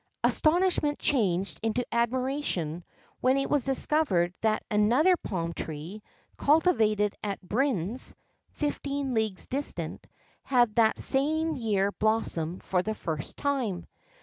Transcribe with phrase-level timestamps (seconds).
[0.23, 2.83] Astonishment changed into admiration
[3.19, 6.01] when it was discovered that another palm tree,
[6.37, 8.15] cultivated at Brindes
[8.49, 10.07] (fifteen leagues distant),
[10.41, 13.85] had that same year blossomed for the first time.